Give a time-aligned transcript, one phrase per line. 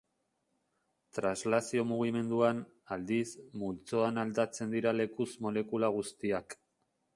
[1.17, 2.63] Translazio mugimenduan,
[2.97, 3.27] aldiz,
[3.65, 6.61] multzoan aldatzen dira lekuz molekula guztiak.